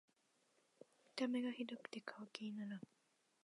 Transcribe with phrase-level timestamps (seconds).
[1.05, 2.81] 見た目がひどくて買う気にならん